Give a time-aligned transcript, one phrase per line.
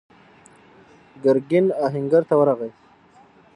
[1.23, 2.71] ګرګين آهنګر ته ورغی.